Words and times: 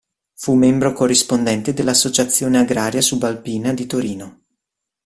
Fu 0.33 0.55
membro 0.55 0.93
corrispondente 0.93 1.75
dell'Associazione 1.75 2.57
agraria 2.57 3.01
subalpina 3.03 3.71
di 3.71 3.85
Torino. 3.85 4.41